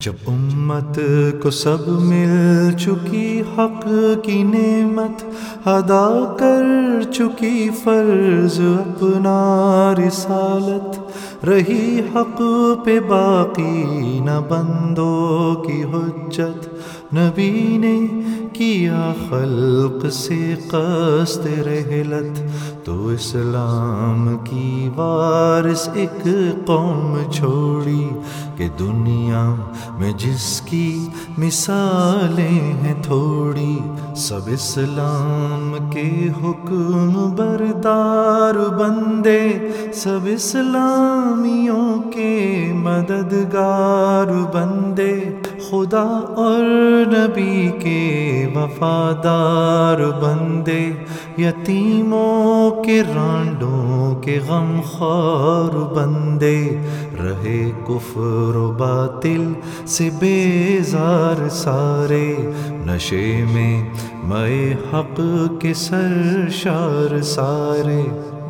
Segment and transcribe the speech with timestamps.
[0.00, 0.98] جب امت
[1.42, 3.84] کو سب مل چکی حق
[4.22, 5.24] کی نعمت
[5.68, 12.42] ادا کر چکی فرض اپنا رسالت، رہی حق
[12.84, 16.68] پہ باقی نہ بندوں کی حجت۔
[17.14, 18.06] نبی نے
[18.52, 22.40] کیا خلق سے قصد رحلت،
[22.84, 26.28] تو اسلام کی وارث ایک
[26.66, 28.08] قوم چھوڑی
[28.56, 29.42] کہ دنیا
[29.98, 33.78] میں جس کی مثالیں ہیں تھوڑی،
[34.16, 39.48] سب اسلام کے حکم بردار بندے،
[39.94, 45.20] سب اسلامیوں کے مددگار بندے۔
[45.70, 46.64] خدا اور
[47.06, 50.92] نبی کے وفادار بندے،
[51.38, 56.68] یتیموں کے رانڈوں کے غم خور بندے۔
[57.20, 59.52] رہے کفر و باطل
[59.86, 62.34] سے بیزار سارے۔
[62.70, 63.88] نشے میں
[64.24, 65.20] میں حق
[65.60, 68.02] کے سرشار سارے۔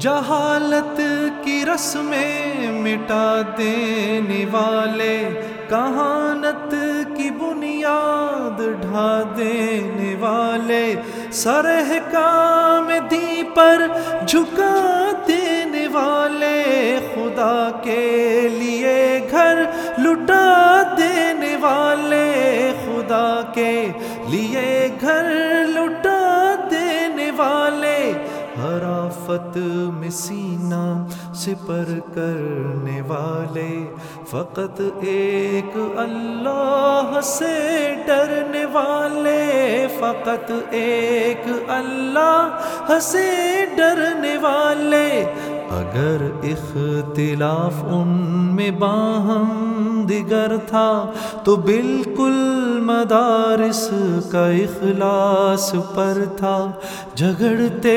[0.00, 1.00] جہالت
[1.44, 6.74] کی رسمیں مٹا دینے والے، کہانت
[7.86, 10.84] یاد ڈھا دینے والے
[11.34, 13.86] سرح کام دی پر
[14.26, 14.74] جھکا
[15.28, 16.56] دینے والے
[17.14, 18.96] خدا کے لیے
[19.30, 19.62] گھر
[19.98, 22.26] لٹا دینے والے
[22.84, 23.72] خدا کے
[24.28, 24.66] لیے
[25.00, 25.30] گھر
[29.36, 29.56] حرافت
[29.94, 31.84] میں سینہ سپر
[32.14, 33.94] کرنے والے۔
[34.30, 42.58] فقط ایک اللہ سے ڈرنے والے۔ فقط ایک اللہ
[43.00, 45.24] سے ڈرنے والے۔
[45.70, 48.08] اگر اختلاف ان
[48.52, 51.10] میں باہم دیگر تھا
[51.44, 52.36] تو بالکل
[52.82, 53.90] مدارس
[54.32, 56.70] کا اخلاص پر تھا۔
[57.14, 57.96] جھگڑتے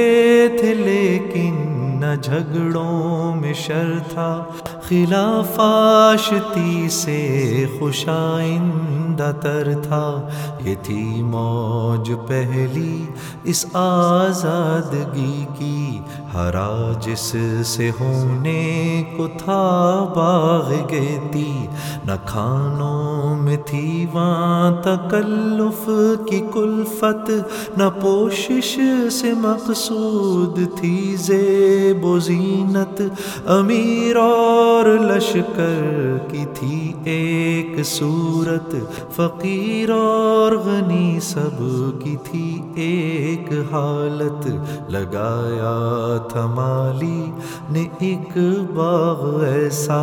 [0.60, 1.56] تھے لیکن
[2.00, 4.44] نہ جھگڑوں میں شر تھا۔
[4.90, 10.28] خلاف آشتی سے خوشائندہ تر تھا۔
[10.64, 13.06] یہ تھی موج پہلی
[13.44, 16.00] اس آزادگی کی۔
[16.34, 17.36] ہرا جس
[17.66, 21.68] سے ہونے کو تھا باغ گیتی۔
[22.06, 25.90] نہ کھانوں میں تھی وہاں تکلف
[26.30, 27.32] کی کلفت۔
[27.78, 28.80] نہ پوشش
[29.12, 33.02] سے مقصود تھی زیب و زینت۔
[33.48, 38.76] امیر اور لشکر کی تھی ایک صورت،
[39.16, 41.64] فقیر اور غنی سب
[42.04, 44.48] کی تھی ایک حالت۔
[44.90, 47.32] لگایا تھا مالی
[47.70, 48.38] نے ایک
[48.74, 50.02] باغ ایسا،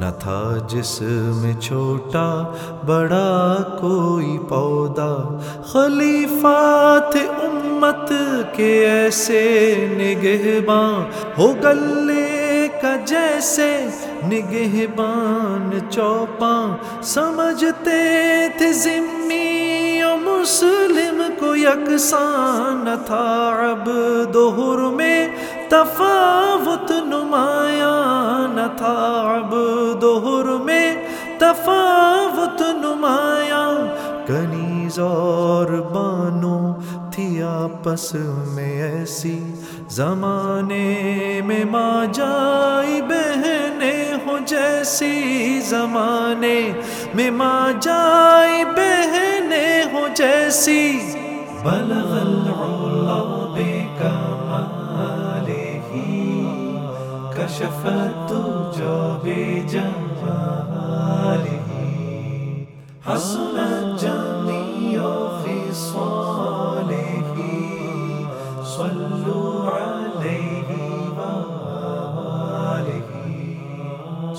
[0.00, 1.02] نہ تھا جس
[1.36, 2.52] میں چھوٹا
[2.86, 5.38] بڑا کوئی پودا۔
[5.72, 8.12] خلیفہ تھے امت
[8.56, 9.42] کے ایسے
[9.98, 10.92] نگہباں
[11.38, 12.27] ہو گلے
[12.82, 13.70] کا جیسے
[14.24, 16.62] نگہبان چوپاں
[17.02, 18.00] سمجھتے
[18.58, 23.26] تھے ذمی و مسلم کو یکساں نہ تھا۔
[23.70, 23.88] اب
[24.34, 25.28] دوہر میں
[25.68, 28.96] تفاوت نمایاں نہ تھا۔
[29.36, 29.54] اب
[30.02, 30.86] دوہر میں
[31.38, 33.72] تفاوت نمایاں
[34.26, 36.07] کنیز اور بانو
[37.18, 38.12] تھی آپس
[38.54, 39.38] میں ایسی
[39.90, 46.60] زمانے میں ماں جائی بہنیں ہو جیسی زمانے
[47.14, 50.80] میں ماں جائی بہنیں ہو جیسی
[51.64, 53.18] بلغ العلا
[53.54, 55.50] بے کمال
[55.90, 56.36] ہی
[57.34, 58.32] کشفت
[58.78, 58.96] جو